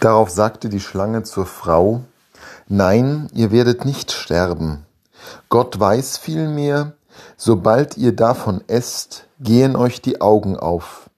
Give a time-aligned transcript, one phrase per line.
[0.00, 2.02] Darauf sagte die Schlange zur Frau,
[2.68, 4.84] Nein, ihr werdet nicht sterben.
[5.48, 6.92] Gott weiß vielmehr,
[7.36, 11.08] sobald ihr davon esst, gehen euch die Augen auf.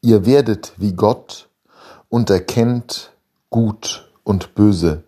[0.00, 1.48] Ihr werdet wie Gott
[2.08, 3.12] und erkennt
[3.50, 5.04] Gut und Böse.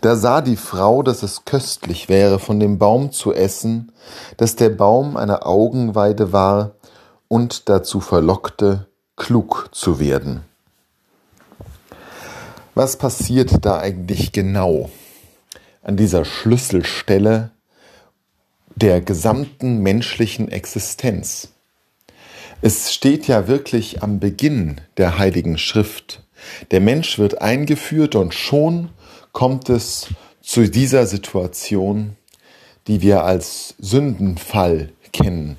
[0.00, 3.92] Da sah die Frau, dass es köstlich wäre, von dem Baum zu essen,
[4.36, 6.72] dass der Baum eine Augenweide war
[7.28, 8.86] und dazu verlockte,
[9.16, 10.44] klug zu werden.
[12.74, 14.90] Was passiert da eigentlich genau
[15.82, 17.50] an dieser Schlüsselstelle
[18.76, 21.50] der gesamten menschlichen Existenz?
[22.62, 26.22] Es steht ja wirklich am Beginn der Heiligen Schrift.
[26.70, 28.88] Der Mensch wird eingeführt und schon
[29.32, 30.08] kommt es
[30.40, 32.16] zu dieser Situation,
[32.86, 35.58] die wir als Sündenfall kennen.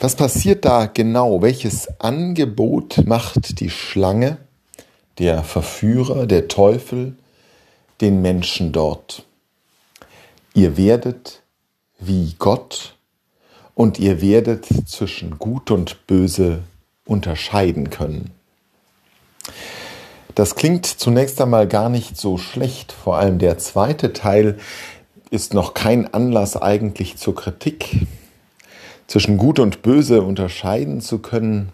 [0.00, 1.42] Was passiert da genau?
[1.42, 4.38] Welches Angebot macht die Schlange?
[5.18, 7.16] Der Verführer, der Teufel,
[8.00, 9.24] den Menschen dort.
[10.54, 11.42] Ihr werdet
[11.98, 12.96] wie Gott
[13.74, 16.60] und ihr werdet zwischen Gut und Böse
[17.04, 18.30] unterscheiden können.
[20.34, 24.58] Das klingt zunächst einmal gar nicht so schlecht, vor allem der zweite Teil
[25.30, 28.06] ist noch kein Anlass eigentlich zur Kritik.
[29.08, 31.72] Zwischen Gut und Böse unterscheiden zu können,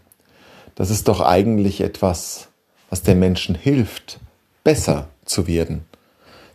[0.77, 2.49] das ist doch eigentlich etwas,
[2.95, 4.21] was der Menschen hilft,
[4.63, 5.85] besser zu werden,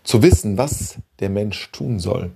[0.06, 2.32] zu wissen, was der Mensch tun soll.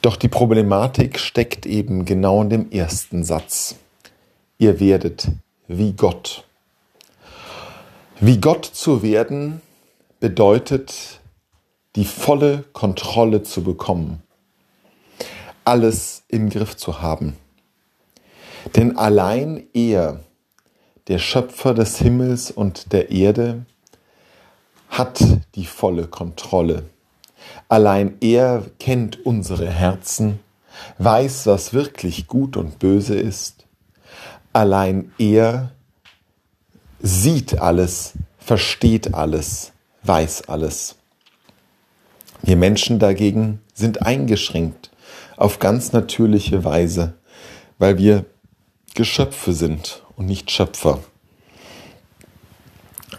[0.00, 3.76] Doch die Problematik steckt eben genau in dem ersten Satz.
[4.56, 5.28] Ihr werdet
[5.68, 6.46] wie Gott.
[8.20, 9.60] Wie Gott zu werden
[10.20, 11.20] bedeutet,
[11.94, 14.22] die volle Kontrolle zu bekommen,
[15.66, 17.36] alles im Griff zu haben.
[18.76, 20.20] Denn allein er
[21.08, 23.66] der Schöpfer des Himmels und der Erde,
[24.88, 25.20] hat
[25.54, 26.84] die volle Kontrolle.
[27.68, 30.40] Allein er kennt unsere Herzen,
[30.98, 33.66] weiß, was wirklich gut und böse ist.
[34.52, 35.72] Allein er
[37.00, 39.72] sieht alles, versteht alles,
[40.04, 40.96] weiß alles.
[42.42, 44.90] Wir Menschen dagegen sind eingeschränkt
[45.36, 47.14] auf ganz natürliche Weise,
[47.78, 48.24] weil wir
[48.94, 51.00] Geschöpfe sind und nicht Schöpfer.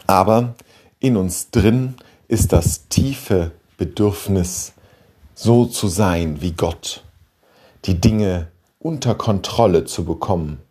[0.08, 0.56] Aber
[1.00, 1.96] in uns drin
[2.28, 4.74] ist das tiefe Bedürfnis,
[5.34, 7.03] so zu sein wie Gott,
[7.84, 8.47] die Dinge
[8.80, 10.62] unter Kontrolle zu bekommen,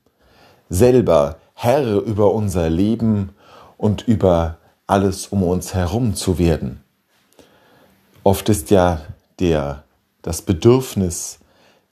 [0.70, 3.34] selber Herr über unser Leben
[3.76, 4.56] und über
[4.86, 6.82] alles um uns herum zu werden.
[8.22, 9.02] Oft ist ja
[9.38, 9.84] der,
[10.22, 11.40] das Bedürfnis,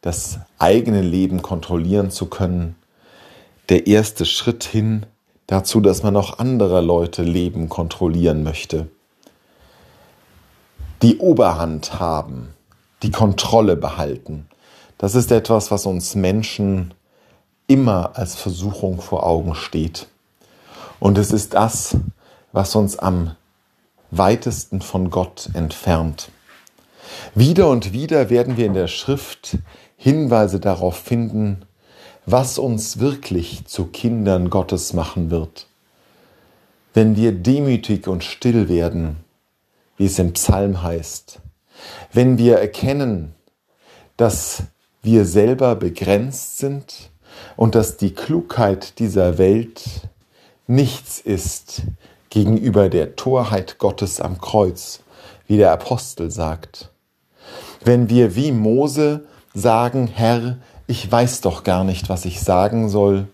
[0.01, 2.77] das eigene Leben kontrollieren zu können,
[3.73, 5.07] der erste Schritt hin
[5.47, 8.89] dazu, dass man auch anderer Leute Leben kontrollieren möchte.
[11.01, 12.51] Die Oberhand haben,
[13.03, 14.47] die Kontrolle behalten.
[14.99, 16.93] Das ist etwas, was uns Menschen
[17.67, 20.07] immer als Versuchung vor Augen steht.
[21.01, 21.97] Und es ist das,
[22.53, 23.37] was uns am
[24.11, 26.31] weitesten von Gott entfernt.
[27.35, 29.57] Wieder und wieder werden wir in der Schrift
[29.97, 31.65] Hinweise darauf finden,
[32.27, 35.67] was uns wirklich zu Kindern Gottes machen wird.
[36.95, 39.17] Wenn wir demütig und still werden,
[39.97, 41.41] wie es im Psalm heißt,
[42.13, 43.35] wenn wir erkennen,
[44.17, 44.65] dass
[45.03, 47.11] wir selber begrenzt sind
[47.57, 49.83] und dass die Klugheit dieser Welt
[50.67, 51.83] nichts ist
[52.31, 55.01] gegenüber der Torheit Gottes am Kreuz,
[55.47, 56.91] wie der Apostel sagt.
[57.85, 60.59] Wenn wir wie Mose sagen, Herr,
[60.93, 63.27] ich weiß doch gar nicht, was ich sagen soll.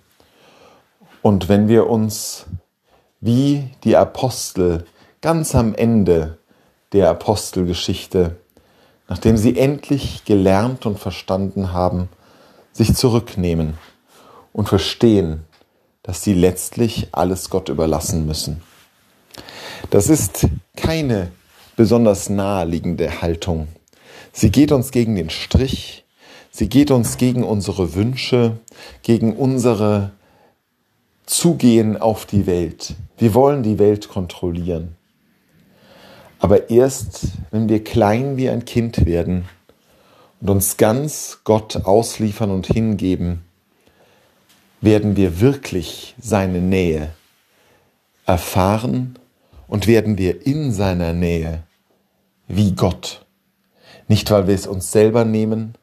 [1.23, 2.47] Und wenn wir uns
[3.21, 4.87] wie die Apostel
[5.21, 6.39] ganz am Ende
[6.93, 8.37] der Apostelgeschichte,
[9.09, 12.09] nachdem sie endlich gelernt und verstanden haben,
[12.71, 13.77] sich zurücknehmen
[14.53, 15.45] und verstehen,
[16.05, 18.63] dass sie letztlich alles Gott überlassen müssen.
[19.91, 20.47] Das ist
[20.77, 21.33] keine
[21.75, 23.67] besonders naheliegende Haltung.
[24.33, 26.05] Sie geht uns gegen den Strich,
[26.59, 28.59] Sie geht uns gegen unsere Wünsche,
[29.03, 30.11] gegen unsere
[31.25, 32.97] Zugehen auf die Welt.
[33.17, 34.97] Wir wollen die Welt kontrollieren.
[36.41, 39.45] Aber erst, wenn wir klein wie ein Kind werden
[40.41, 43.45] und uns ganz Gott ausliefern und hingeben,
[44.81, 47.11] werden wir wirklich seine Nähe
[48.27, 49.17] erfahren
[49.69, 51.63] und werden wir in seiner Nähe
[52.49, 53.25] wie Gott.
[54.09, 55.78] Nicht, weil wir es uns selber nehmen,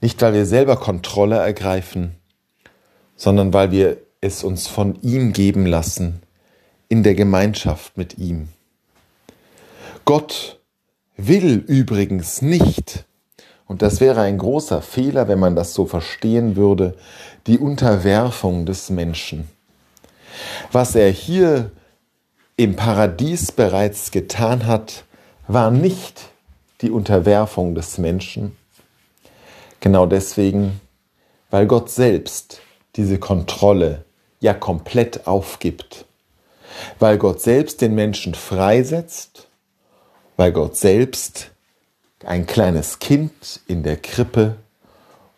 [0.00, 2.16] nicht, weil wir selber Kontrolle ergreifen,
[3.16, 6.22] sondern weil wir es uns von ihm geben lassen,
[6.88, 8.48] in der Gemeinschaft mit ihm.
[10.04, 10.60] Gott
[11.16, 13.04] will übrigens nicht,
[13.66, 16.94] und das wäre ein großer Fehler, wenn man das so verstehen würde,
[17.46, 19.48] die Unterwerfung des Menschen.
[20.70, 21.72] Was er hier
[22.56, 25.04] im Paradies bereits getan hat,
[25.48, 26.28] war nicht
[26.80, 28.56] die Unterwerfung des Menschen.
[29.86, 30.80] Genau deswegen,
[31.48, 32.60] weil Gott selbst
[32.96, 34.04] diese Kontrolle
[34.40, 36.06] ja komplett aufgibt.
[36.98, 39.46] Weil Gott selbst den Menschen freisetzt,
[40.36, 41.52] weil Gott selbst
[42.24, 44.56] ein kleines Kind in der Krippe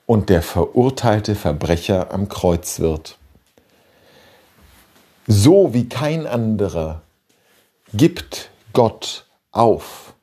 [0.07, 3.19] und der verurteilte Verbrecher am Kreuz wird.
[5.27, 7.03] So wie kein anderer
[7.93, 10.15] gibt Gott auf,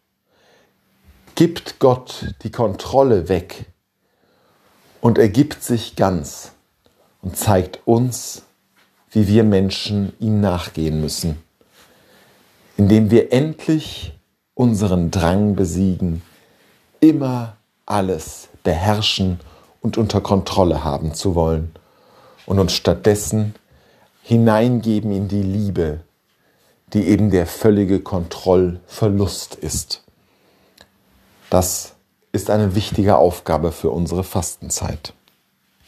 [1.35, 3.67] gibt Gott die Kontrolle weg
[5.05, 6.53] und ergibt sich ganz
[7.21, 8.41] und zeigt uns,
[9.11, 11.37] wie wir Menschen ihm nachgehen müssen,
[12.75, 14.17] indem wir endlich
[14.55, 16.23] unseren Drang besiegen,
[17.01, 17.55] immer
[17.85, 19.39] alles beherrschen
[19.79, 21.75] und unter Kontrolle haben zu wollen
[22.47, 23.53] und uns stattdessen
[24.23, 25.99] hineingeben in die Liebe,
[26.93, 30.01] die eben der völlige Kontrollverlust ist.
[31.51, 31.94] Das
[32.35, 35.14] ist eine wichtige Aufgabe für unsere Fastenzeit.